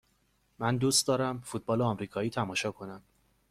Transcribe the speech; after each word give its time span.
من 0.59 0.77
دوست 0.77 1.07
دارم 1.07 1.41
فوتبال 1.45 1.81
آمریکایی 1.81 2.29
تماشا 2.29 2.71
کنم. 2.71 3.01